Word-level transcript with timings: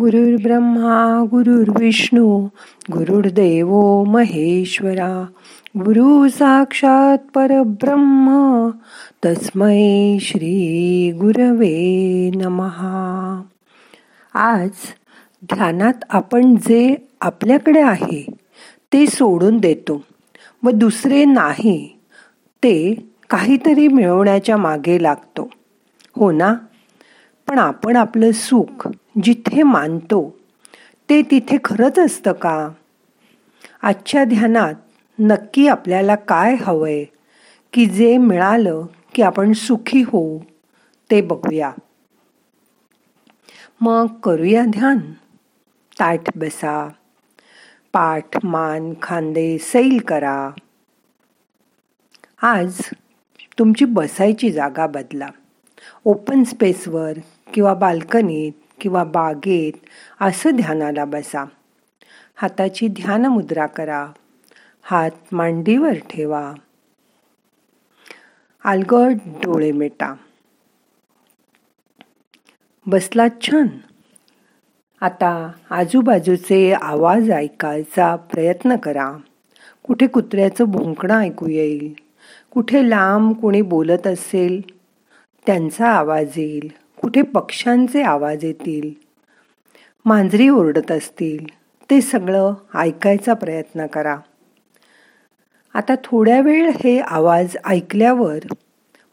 गुरुर्ब्रह्मा 0.00 1.24
गुरुर्विष्णू 1.30 2.48
गुरुर्देव 2.92 4.04
महेश्वरा 4.04 5.26
गुरु 5.78 6.28
साक्षात 6.28 7.18
परब्रह्म 7.34 8.68
तस्मै 9.24 10.18
श्री 10.20 11.12
गुरवे 11.12 12.30
नमहा 12.34 13.42
आज 14.34 14.70
ध्यानात 15.54 15.94
आपण 16.10 16.56
जे 16.56 16.96
आपल्याकडे 17.20 17.80
आहे 17.80 18.26
ते 18.92 19.06
सोडून 19.06 19.58
देतो. 19.58 20.04
व 20.64 20.70
दुसरे 20.70 21.24
नाही 21.24 21.98
ते 22.62 22.94
काहीतरी 23.30 23.88
मिळवण्याच्या 23.88 24.56
मागे 24.56 25.02
लागतो. 25.02 25.50
हो 26.16 26.30
ना? 26.30 26.54
पण 27.48 27.58
आपण 27.58 27.96
आपलं 27.96 28.32
सुख 28.32 28.88
जिथे 29.22 29.62
मानतो 29.62 30.36
ते 31.10 31.22
तिथे 31.22 31.56
खरंच 31.64 31.98
असतं 31.98 32.32
का? 32.32 32.68
आजच्या 33.82 34.24
ध्यानात 34.24 34.74
नक्की 35.18 35.68
आपल्याला 35.68 36.14
काय 36.14 36.54
हवंय 36.54 37.04
की 37.72 37.86
जे 37.86 38.16
मिळालं 38.16 38.86
की 39.14 39.22
आपण 39.22 39.52
सुखी 39.52 40.02
होऊ 40.02 40.38
ते 41.10 41.20
बघूया. 41.20 41.72
मग 43.80 44.06
करूया 44.06 44.64
ध्यान. 44.64 44.98
ताठ 45.98 46.36
बसा. 46.36 46.88
पाठ 47.92 48.44
मान 48.44 48.94
खांदे 49.02 49.58
सैल 49.58 49.98
करा. 50.08 50.50
आज 52.42 52.80
तुमची 53.58 53.84
बसायची 53.84 54.52
जागा 54.52 54.86
बदला. 54.86 55.28
ओपन 56.04 56.44
स्पेसवर 56.44 57.12
किंवा 57.54 57.74
बाल्कनीत 57.74 58.52
किंवा 58.80 59.04
बागेत 59.04 59.72
असं 60.20 60.50
ध्यानाला 60.50 61.04
बसा. 61.04 61.44
हाताची 62.36 62.88
ध्यान 62.88 63.26
मुद्रा 63.26 63.66
करा. 63.66 64.06
हात 64.82 65.10
मांडीवर 65.32 65.92
ठेवा. 65.92 66.54
आलगट 68.64 69.16
डोळे 69.26 69.72
मिटा. 69.72 70.14
बसला 72.86 73.26
छान. 73.42 73.66
आता 75.00 75.52
आजूबाजूचे 75.70 76.72
आवाज 76.72 77.30
ऐकायचा 77.30 78.16
प्रयत्न 78.16 78.76
करा. 78.76 79.12
कुठे 79.86 80.06
कुत्र्याचं 80.06 80.64
भुंकणं 80.64 81.20
ऐकू 81.20 81.48
येईल? 81.48 81.94
कुठे 82.50 82.90
लांब 82.90 83.40
कोणी 83.40 83.62
बोलत 83.62 84.06
असेल? 84.06 84.77
त्यांचा 85.48 85.88
आवाज 85.88 86.26
येईल. 86.36 86.72
कुठे 87.02 87.22
पक्ष्यांचे 87.22 88.02
आवाज 88.02 88.44
येतील? 88.44 88.90
मांजरी 90.04 90.48
ओरडत 90.48 90.92
असतील. 90.92 91.46
ते 91.90 92.00
सगळं 92.00 92.54
ऐकायचा 92.74 93.34
प्रयत्न 93.34 93.86
करा. 93.86 94.16
आता 95.74 95.94
थोड्या 96.04 96.40
वेळ 96.40 96.70
हे 96.70 97.00
आवाज 97.00 97.56
ऐकल्यावर 97.66 98.38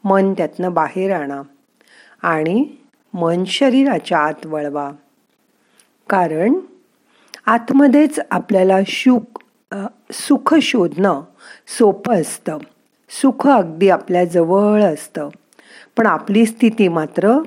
मन 0.04 0.32
त्यातनं 0.32 0.72
बाहेर 0.72 1.14
आणा 1.14 1.42
आणि 2.22 2.64
मन 3.14 3.44
शरीराच्या 3.44 4.18
आत 4.18 4.46
वळवा. 4.46 4.90
कारण 6.08 6.54
आतमध्येच 7.46 8.20
आपल्याला 8.30 8.78
शुक 8.86 9.38
सुख 10.12 10.54
शोधणं 10.54 11.22
सोपं 11.78 12.20
असतं. 12.20 12.58
सुख 13.10 13.48
अगदी 13.48 13.88
आपल्या 13.88 14.24
जवळ 14.24 14.82
असतं. 14.82 15.28
पण 15.96 16.06
आपली 16.06 16.46
स्थिती 16.46 16.88
मात्र 16.88 17.38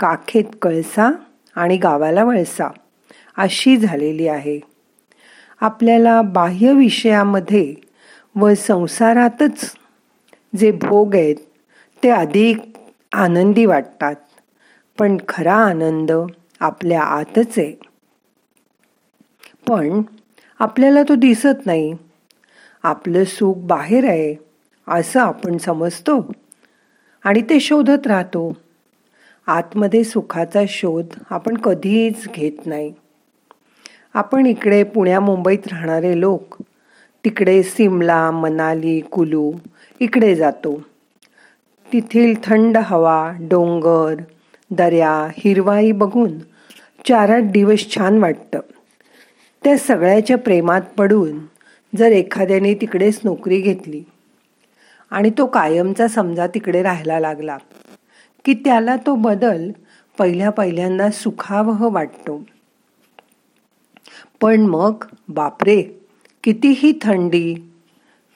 काखेत 0.00 0.44
कळसा 0.62 1.10
आणि 1.54 1.76
गावाला 1.76 2.24
वळसा. 2.24 2.68
अशी 3.36 3.76
झालेली 3.76 4.28
आहे. 4.28 4.60
आपल्याला 5.60 6.22
बाह्य 6.22 6.72
विषयामध्ये 6.72 7.74
व 8.36 8.54
संसारातच 8.54 9.74
जे 10.56 10.70
भोग 10.70 11.14
आहेत 11.14 11.36
ते 12.02 12.08
अधिक 12.08 12.58
आनंदी 13.12 13.64
वाटतात. 13.64 14.14
पण 14.98 15.16
खरा 15.28 15.54
आनंद 15.54 16.12
आपल्या 16.60 17.02
आतच 17.02 17.58
आहे. 17.58 17.80
पण 19.68 20.02
आपल्याला 20.58 21.02
तो 21.02 21.14
दिसत 21.14 21.66
नाही. 21.66 21.94
आपलं 22.82 23.24
सुख 23.24 23.54
बाहेर 23.56 24.04
आहे 24.08 24.36
असं 24.88 25.20
आपण 25.20 25.58
समजतो. 25.58 26.32
आणि 27.24 27.42
ते 27.42 27.60
शोधत 27.60 28.06
राहतो. 28.06 28.56
आतमध्ये 29.46 30.04
सुखाचा 30.04 30.60
शोध 30.68 31.06
आपण 31.30 31.56
कधीच 31.56 32.28
घेत 32.34 32.66
नाही. 32.66 32.92
आपण 34.14 34.46
इकडे 34.46 34.82
पुण्या 34.82 35.20
मुंबईत 35.20 35.66
राहणारे 35.66 36.20
लोक 36.20 36.56
तिकडे 37.24 37.62
सिमला 37.62 38.30
मनाली 38.30 39.00
कुलू 39.00 39.52
इकडे 40.00 40.34
जातो. 40.34 40.82
तिथील 41.92 42.34
थंड 42.44 42.76
हवा 42.76 43.32
डोंगर 43.40 44.14
दर्या 44.70 45.28
हिरवाई 45.38 45.92
बघून 45.92 46.38
चार 47.08 47.30
आठ 47.30 47.42
दिवस 47.42 47.94
छान 47.94 48.18
वाटतं. 48.18 48.60
त्या 49.64 49.78
सगळ्याच्या 49.78 50.38
प्रेमात 50.38 50.80
पडून 50.96 51.38
जर 51.96 52.12
एखाद्याने 52.12 52.74
तिकडेच 52.74 53.20
नोकरी 53.24 53.60
घेतली 53.60 54.02
आणि 55.10 55.30
तो 55.38 55.46
कायमचा 55.46 56.08
समजा 56.08 56.46
तिकडे 56.46 56.82
राहायला 56.82 57.20
लागला 57.20 57.56
की 58.44 58.54
त्याला 58.54 58.96
तो 58.96 59.14
बदल 59.14 59.70
पहिल्या 60.18 60.50
पहिल्यांदा 60.50 61.10
सुखावह 61.10 61.88
वाटतो. 61.92 62.44
पण 64.40 64.60
मग 64.60 65.04
बापरे 65.28 65.82
कितीही 66.44 66.92
थंडी 67.02 67.54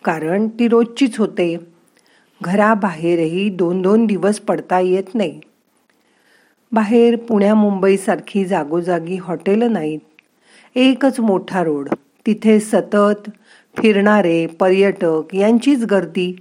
कारण 0.04 0.48
ती 0.48 0.68
रोजचीच 0.68 1.18
होते. 1.18 1.56
घराबाहेरही 2.42 3.48
दोन 3.50 3.82
दोन 3.82 4.06
दिवस 4.06 4.40
पडता 4.40 4.80
येत 4.80 5.14
नाही. 5.14 5.40
बाहेर 6.72 7.16
पुण्या 7.16 7.54
मुंबईसारखी 7.54 8.44
जागोजागी 8.44 9.16
हॉटेलं 9.16 9.72
नाहीत. 9.72 10.00
एकच 10.74 11.20
मोठा 11.20 11.64
रोड 11.64 11.88
तिथे 12.26 12.60
सतत 12.60 13.30
फिरणारे 13.78 14.46
पर्यटक 14.46 15.34
यांचीच 15.34 15.84
गर्दी 15.84 16.36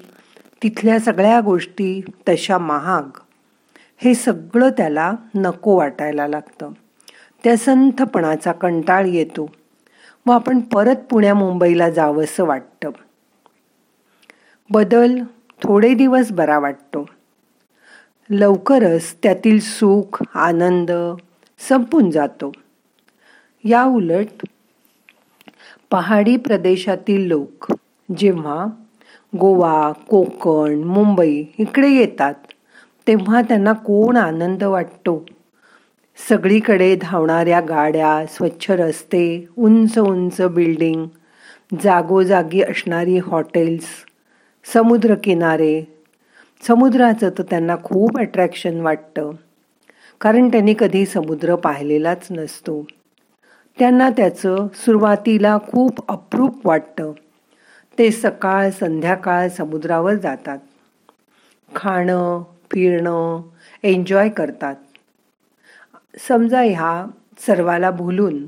तिथल्या 0.63 0.99
सगळ्या 0.99 1.41
गोष्टी 1.41 2.01
तशा 2.29 2.57
महाग. 2.57 3.03
हे 3.97 4.15
सगळं 4.15 4.69
त्याला 4.69 5.13
नको 5.35 5.77
वाटायला 5.77 6.27
लागतं. 6.27 6.71
त्या 7.43 7.57
संथपणाचा 7.57 8.51
कंटाळ 8.51 9.05
येतो. 9.05 9.53
व 10.25 10.31
आपण 10.31 10.59
परत 10.59 10.95
पुण्या 10.95 11.35
मुंबईला 11.35 11.89
जावंसं 11.89 12.43
वाटतं. 12.43 12.89
बदल 14.69 15.23
थोडे 15.63 15.93
दिवस 15.93 16.31
बरा 16.31 16.59
वाटतो. 16.59 17.09
लवकरच 18.29 19.15
त्यातील 19.23 19.59
सुख 19.59 20.23
आनंद 20.33 20.91
संपून 21.69 22.11
जातो. 22.11 22.51
या 23.63 23.83
उलट 23.83 24.45
पहाडी 25.91 26.37
प्रदेशातील 26.37 27.27
लोक 27.27 27.73
जेव्हा 28.17 28.65
गोवा 29.39 29.91
कोकण 29.91 30.83
मुंबई 30.83 31.43
इकडे 31.57 31.89
येतात. 31.89 32.33
तेव्हा 33.07 33.41
त्यांना 33.41 33.73
कोण 33.73 34.17
आनंद 34.17 34.63
वाटतो? 34.63 35.25
सगळीकडे 36.29 36.95
धावणाऱ्या 37.01 37.59
गाड्या 37.59 38.25
स्वच्छ 38.29 38.71
रस्ते 38.71 39.47
उंच 39.57 39.99
उंच 39.99 40.41
बिल्डिंग 40.41 41.05
जागोजागी 41.81 42.61
असणारी 42.61 43.17
हॉटेल्स 43.17 43.85
समुद्रकिनारे. 44.73 46.03
समुद्राचं 46.67 47.29
तर 47.29 47.43
त्यांना 47.49 47.75
खूप 47.83 48.17
अट्रॅक्शन 48.17 48.81
वाटतं. 48.81 49.31
कारण 50.21 50.47
त्यांनी 50.47 50.75
कधी 50.79 51.05
समुद्र 51.05 51.55
पाहिलेलाच 51.55 52.27
नसतो. 52.31 52.85
त्यांना 53.79 54.09
त्याचं 54.09 54.67
सुरुवातीला 54.73 55.57
खूप 55.71 56.11
अप्रूप 56.11 56.67
वाटतं. 56.67 57.11
ते 57.99 58.11
सकाळ 58.11 58.69
संध्याकाळ 58.69 59.49
समुद्रावर 59.49 60.13
जातात. 60.13 60.57
खाणं 61.75 62.43
फिरणं 62.71 63.41
एन्जॉय 63.83 64.29
करतात. 64.29 64.75
समजा 66.27 66.61
ह्या 66.61 67.05
सर्वाला 67.39 67.91
भुलून 67.91 68.47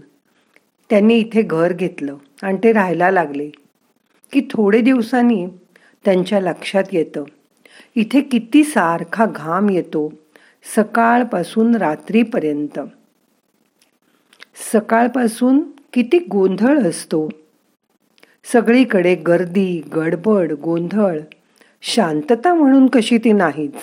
त्यांनी 0.89 1.15
इथे 1.15 1.41
घर 1.41 1.73
घेतलं 1.73 2.17
आणि 2.41 2.57
ते 2.63 2.73
राहायला 2.73 3.11
लागले 3.11 3.49
की 4.31 4.41
थोडे 4.51 4.81
दिवसांनी 4.81 5.47
त्यांच्या 6.05 6.39
लक्षात 6.39 6.83
येतं 6.91 7.23
इथे 7.95 8.21
किती 8.21 8.63
सारखा 8.63 9.25
घाम 9.25 9.69
येतो 9.69 10.13
सकाळपासून 10.75 11.75
रात्रीपर्यंत. 11.75 12.79
सकाळपासून 14.73 15.59
किती 15.93 16.17
गोंधळ 16.17 16.79
असतो 16.79 17.29
सगळीकडे 18.51 19.15
गर्दी 19.15 19.81
गडबड 19.95 20.51
गोंधळ. 20.51 21.19
शांतता 21.81 22.53
म्हणून 22.53 22.87
कशी 22.87 23.17
ती 23.17 23.31
नाहीच. 23.31 23.75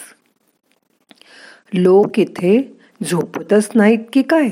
लोक 1.75 2.19
इथे 2.19 2.79
झोपतच 3.05 3.71
नाहीत 3.75 3.99
की 4.13 4.23
काय? 4.23 4.49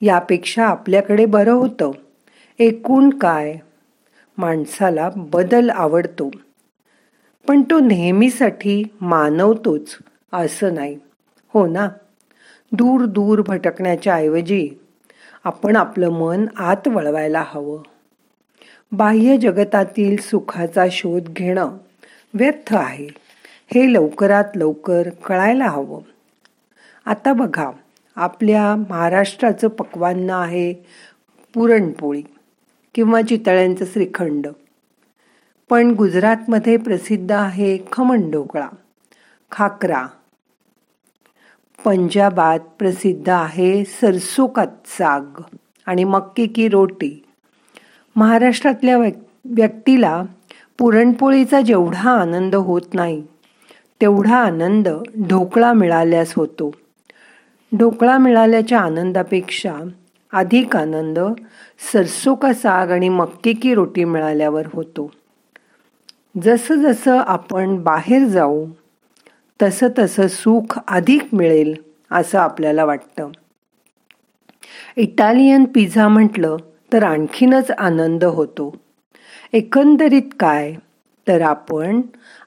यापेक्षा 0.00 0.66
आपल्याकडे 0.66 1.26
बरं 1.26 1.52
होतं. 1.52 1.90
एकूण 2.58 3.10
काय? 3.10 3.56
माणसाला 4.38 5.10
बदल 5.16 5.70
आवडतो. 5.70 6.30
पण 7.48 7.62
तो 7.62 7.78
नेहमीसाठी 7.78 8.84
मानवतोच 9.00 9.98
असं 10.32 10.74
नाही. 10.74 10.98
हो 11.48 11.66
ना? 11.66 11.88
दूर 12.72 13.04
दूर 13.04 13.42
भटकण्याच्या 13.46 14.14
ऐवजी 14.14 14.70
आपण 15.44 15.76
आपलं 15.76 16.08
मन 16.08 16.46
आत 16.56 16.88
वळवायला 16.88 17.44
हवं. 17.46 17.82
बाह्य 18.92 19.36
जगतातील 19.36 20.20
सुखाचा 20.20 20.84
शोध 20.90 21.22
घेणं 21.22 21.76
व्यर्थ 22.34 22.74
आहे. 22.74 23.08
हे 23.74 23.92
लवकरात 23.92 24.44
लवकर 24.56 25.08
कळायला 25.10 25.64
हवं. 25.64 26.00
आता 27.06 27.32
बघा 27.32 27.70
आपल्या 28.16 28.76
महाराष्ट्राचं 28.76 29.68
पक्वान्न 29.68 30.30
आहे 30.30 30.72
पुरणपोळी 31.54 32.22
किंवा 32.94 33.22
चितळ्यांचं 33.22 33.84
श्रीखंड. 33.84 34.46
पण 35.70 35.90
गुजरातमध्ये 35.90 36.76
प्रसिद्ध 36.76 37.32
आहे 37.32 37.78
खमण 37.92 38.30
ढोकळा 38.30 38.68
खाकरा. 39.50 40.06
पंजाबात 41.84 42.60
प्रसिद्ध 42.78 43.28
आहे 43.28 43.84
सरसो 43.84 44.46
का 44.46 44.64
साग 44.86 45.42
आणि 45.86 46.04
मक्की 46.04 46.46
की 46.46 46.68
रोटी. 46.68 47.24
महाराष्ट्रातल्या 48.18 48.96
व्यक्तीला 49.44 50.22
पुरणपोळीचा 50.78 51.60
जेवढा 51.60 52.10
आनंद 52.10 52.54
होत 52.54 52.94
नाही 52.94 53.22
तेवढा 54.00 54.36
आनंद 54.36 54.88
ढोकळा 55.28 55.72
मिळाल्यास 55.72 56.32
होतो. 56.36 56.70
ढोकळा 57.72 58.18
मिळाल्याच्या 58.18 58.80
आनंदापेक्षा 58.80 59.74
अधिक 60.32 60.76
आनंद 60.76 61.18
सरसो 61.92 62.34
का 62.34 62.52
साग 62.52 62.90
आणि 62.90 63.08
मक्की 63.08 63.52
की 63.52 63.74
रोटी 63.74 64.04
मिळाल्यावर 64.04 64.66
होतो. 64.72 65.10
जसं 66.42 66.82
जसं 66.82 67.18
आपण 67.18 67.76
बाहेर 67.82 68.24
जाऊ 68.24 68.64
तसं 69.62 69.88
तसं 69.98 70.26
सुख 70.28 70.78
अधिक 70.88 71.22
मिळेल 71.32 71.74
असं 72.10 72.38
आपल्याला 72.38 72.84
वाटतं. 72.84 73.30
इटालियन 74.96 75.64
पिझ्झा 75.64 76.08
म्हटलं 76.08 76.56
तर 76.92 77.02
आणखीनच 77.02 77.70
आनंद 77.70 78.24
होतो. 78.24 78.76
एकंदरीत 79.52 80.22
काय? 80.40 80.74
तर 81.28 81.42
आपण 81.42 82.00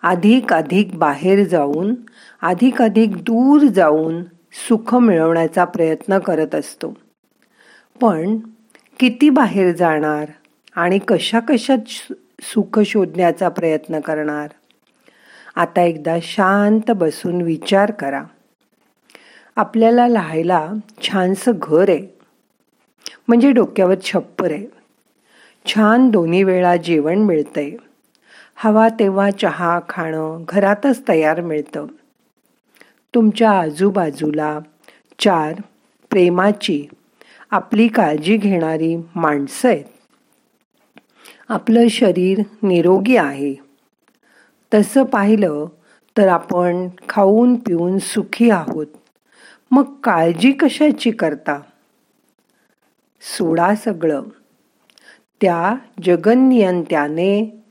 अधिक 0.04 0.54
अधिक 0.54 0.96
बाहेर 0.96 1.48
जाऊन 1.48 1.96
अधिक 2.42 2.82
अधिक 2.82 3.16
दूर 3.16 3.62
जाऊन 3.62 4.24
सुख 4.52 4.96
मिळवण्याचा 4.96 5.66
प्रयत्न 5.66 6.20
करत 6.20 6.56
असतो. 6.56 6.98
पण 8.02 8.38
किती 9.00 9.30
बाहेर 9.30 9.76
जाणार 9.76 10.26
आणि 10.76 11.00
कशा 11.08 11.40
कशात 11.40 11.78
सुख 12.42 12.80
शोधण्याचा 12.80 13.50
प्रयत्न 13.50 14.00
करणार? 14.00 14.48
आता 15.56 15.82
एकदा 15.82 16.18
शांत 16.22 16.92
बसून 16.92 17.42
विचार 17.42 17.92
करा. 17.92 18.24
आपल्याला 19.56 20.08
लाहायला 20.08 20.72
छानसं 21.02 21.52
घर 21.56 21.90
आहे. 21.90 22.21
म्हणजे 23.32 23.52
डोक्यावर 23.52 23.96
छप्पर 24.04 24.52
आहे. 24.52 24.68
छान 25.66 26.10
दोन्ही 26.10 26.44
वेळा 26.44 26.76
जेवण 26.76 27.18
मिळतंय. 27.18 27.72
हवा 28.56 28.90
तेव्हा 28.90 29.32
चहा 29.32 29.80
खाणं 29.90 30.44
घरातच 30.48 31.08
तयार 31.08 31.42
मिळतं. 31.42 31.86
तुमच्या 33.16 33.52
आजूबाजूला 33.52 34.60
चार 35.20 35.54
प्रेमाची 36.10 36.88
आपली 37.52 37.88
काळजी 37.88 38.38
घेणारी 38.38 38.96
माणसं 39.16 39.70
आहेत. 39.70 39.86
आपलं 41.50 41.88
शरीर 41.88 42.40
निरोगी 42.64 43.18
आहे. 43.18 43.56
तसं 44.74 45.04
पाहिलं 45.04 45.66
तर 46.18 46.28
आपण 46.28 46.90
खाऊन 47.10 47.56
पिऊन 47.56 47.98
सुखी 47.98 48.50
आहोत. 48.50 48.88
मग 49.72 49.94
काळजी 50.04 50.52
कशाची 50.52 51.12
करता? 51.12 51.62
सोडा 53.22 53.76
सगळं. 53.76 54.24
त्या 55.42 55.76
जगनियंत्याने 56.04 57.64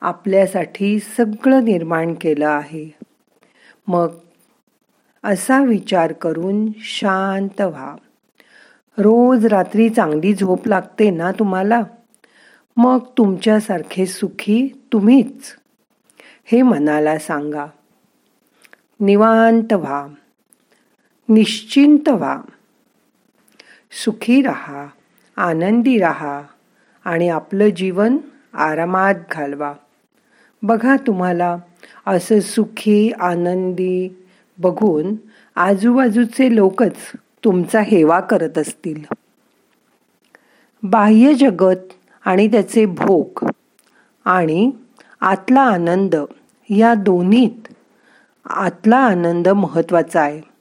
आपल्यासाठी 0.00 0.98
सगळं 0.98 1.64
निर्माण 1.64 2.14
केलं 2.20 2.48
आहे. 2.48 2.94
मग 3.86 4.08
असा 5.24 5.62
विचार 5.62 6.12
करून 6.12 6.68
शांत 6.76 7.60
व्हा. 7.60 7.96
रोज 8.98 9.46
रात्री 9.46 9.90
चांगली 9.90 10.34
झोप 10.34 10.68
लागते 10.68 11.10
ना 11.10 11.32
तुम्हाला? 11.32 11.82
मग 12.76 12.98
तुमच्यासारखे 13.18 14.06
सुखी 14.06 14.86
तुम्हीच. 14.92 15.56
हे 16.44 16.62
मनाला 16.62 17.18
सांगा. 17.18 17.66
निवांत 19.00 19.72
व्हा. 19.72 20.06
निश्चिंत 21.28 22.08
व्हा. 22.08 22.42
सुखी 23.92 24.42
राहा 24.42 24.86
आनंदी 25.36 25.98
राहा 25.98 26.42
आणि 27.04 27.28
आपलं 27.28 27.68
जीवन 27.68 28.16
आरामात 28.54 29.14
घालवा. 29.30 29.72
बघा 30.62 30.96
तुम्हाला 30.96 31.56
असं 32.06 32.40
सुखी 32.40 33.12
आनंदी 33.20 34.24
बघून 34.58 35.14
आजूबाजूचे 35.56 36.56
लोकच 36.56 36.96
तुमचा 37.44 37.80
हेवा 37.80 38.20
करत 38.20 38.58
असतील. 38.58 39.02
बाह्य 40.82 41.34
जगत 41.34 41.92
आणि 42.24 42.48
त्याचे 42.48 42.84
भोग 42.84 43.44
आणि 44.24 44.70
आतला 45.20 45.60
आनंद 45.60 46.16
या 46.70 46.94
दोन्हीत 46.94 47.68
आतला 48.46 48.96
आनंद 48.96 49.48
महत्त्वाचा 49.48 50.20
आहे. 50.20 50.51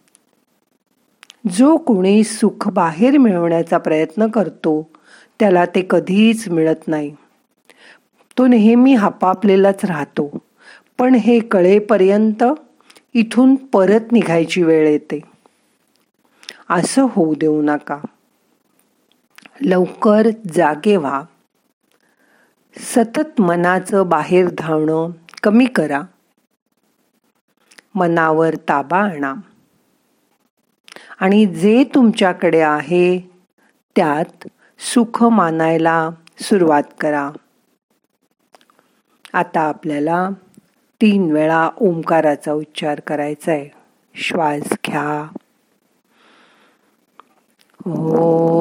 जो 1.49 1.77
कोणी 1.77 2.23
सुख 2.23 2.69
बाहेर 2.69 3.17
मिळवण्याचा 3.17 3.77
प्रयत्न 3.77 4.27
करतो 4.27 4.89
त्याला 5.39 5.65
ते 5.65 5.87
कधीच 5.89 6.49
मिळत 6.49 6.87
नाही. 6.87 7.15
तो 8.37 8.47
नेहमी 8.47 8.93
हापापलेलाच 8.93 9.85
राहतो. 9.85 10.37
पण 10.97 11.15
हे 11.15 11.39
कळेपर्यंत 11.39 12.43
इथून 13.13 13.55
परत 13.55 14.11
निघायची 14.11 14.63
वेळ 14.63 14.87
येते. 14.87 15.21
असं 16.69 17.07
होऊ 17.09 17.35
देऊ 17.35 17.61
नका. 17.61 17.97
लवकर 19.61 20.27
जागे 20.53 20.95
व्हा. 20.97 21.23
सतत 22.77 23.41
मनाचं 23.41 24.09
बाहेर 24.09 24.49
धावणं 24.57 25.09
कमी 25.43 25.65
करा. 25.65 26.01
मनावर 27.95 28.55
ताबा 28.55 28.97
आणा. 28.97 29.33
आणि 31.21 31.45
जे 31.45 31.83
तुमच्याकडे 31.83 32.61
आहे 32.61 33.19
त्यात 33.95 34.47
सुख 34.79 35.23
मानायला 35.23 36.09
सुरुवात 36.39 36.83
करा. 36.99 37.31
आता 39.33 39.61
आपल्याला 39.61 40.29
तीन 41.01 41.31
वेळा 41.31 41.69
ओंकाराचा 41.77 42.53
उच्चार 42.53 42.99
करायचा 42.99 43.51
आहे 43.51 43.69
श्वास 44.15 44.73
घ्या. 44.85 45.27
ओ 47.85 48.60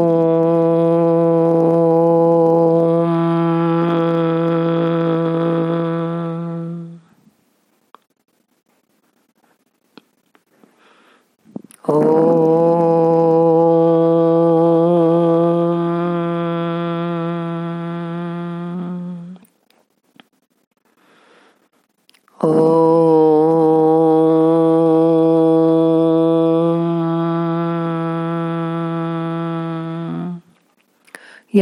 या 22.43 22.55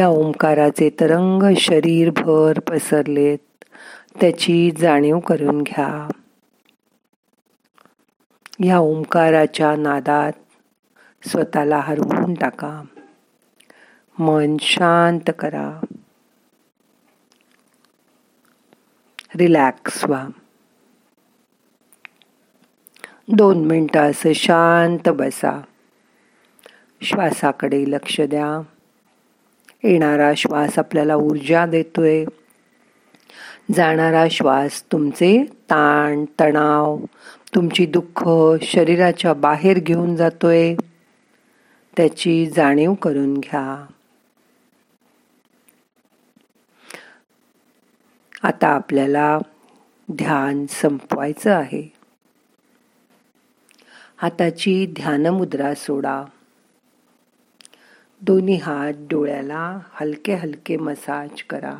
ओंकाराचे 0.09 0.91
तरंग 0.91 1.55
शरीरभर 1.57 2.59
पसरलेत. 2.59 3.65
त्याची 4.21 4.71
जाणीव 4.79 5.19
करून 5.19 5.63
घ्या. 5.63 6.11
या 8.65 8.79
ओंकाराच्या 8.79 9.77
नादात 9.77 10.33
स्वतःला 11.29 11.79
हरवून 11.79 12.35
टाका. 12.35 12.83
मन 14.19 14.57
शांत 14.61 15.31
करा. 15.39 15.85
रिलॅक्स 19.37 20.05
व्हा. 20.05 20.29
दोन 23.33 23.65
मिनटं 23.65 24.11
असं 24.11 24.33
शांत 24.33 25.09
बसा. 25.09 25.61
श्वासाकडे 27.03 27.85
लक्ष 27.89 28.21
द्या. 28.21 28.63
येणारा 29.85 30.33
श्वास 30.37 30.79
आपल्याला 30.79 31.17
ऊर्जा 31.17 31.67
देतोय. 31.67 32.25
जाणारा 33.75 34.27
श्वास 34.31 34.93
तुमचे 34.93 35.45
ताण 35.45 36.25
तणाव 36.41 36.99
तुमची 37.55 37.87
दुःख 37.87 38.29
शरीराच्या 38.63 39.35
बाहेर 39.35 39.79
घेऊन 39.79 40.17
जातोय. 40.17 40.75
त्याची 41.97 42.47
जाणीव 42.47 42.95
करून 42.95 43.35
घ्या. 43.35 43.87
आता 48.43 48.69
आपल्याला 48.69 49.39
ध्यान 50.13 50.67
संपवायचं 50.67 51.55
आहे. 51.55 51.98
हाताची 54.23 54.87
ध्यानमुद्रा 54.87 55.75
सोडा. 55.75 56.25
दोन्ही 58.21 58.57
हात 58.57 58.93
डोळ्याला 58.99 59.79
हलके 59.93 60.35
हलके 60.35 60.77
मसाज 60.77 61.43
करा. 61.43 61.75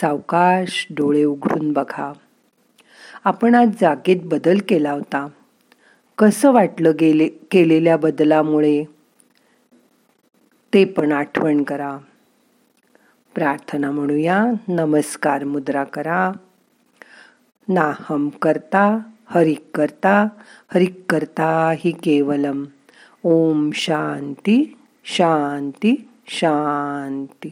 सावकाश 0.00 0.86
डोळे 0.90 1.24
उघडून 1.24 1.72
बघा. 1.72 2.12
आपण 3.24 3.54
आज 3.54 3.68
जागेत 3.80 4.16
बदल 4.24 4.58
केला 4.68 4.92
होता. 4.92 5.28
कसं 6.18 6.52
वाटलं 6.52 6.92
गेले 7.00 7.28
केलेल्या 7.28 7.96
बदलामुळे? 7.96 8.84
ते 10.74 10.84
पण 10.84 11.12
आठवण 11.12 11.62
करा. 11.62 11.98
प्रार्थना 13.34 13.90
म्हणूया 13.90 14.44
नमस्कार 14.68 15.44
मुद्रा 15.44 15.84
करा. 15.84 16.32
नाहम 17.68 18.28
करता 18.28 18.98
हरिक 19.30 19.70
करता 19.74 20.28
हरिक 20.74 21.04
करता 21.10 21.72
हि 21.78 21.90
केवलम। 21.90 22.64
ओम 23.24 23.70
शांती 23.74 24.78
शांती 25.04 26.08
शांती 26.28 27.50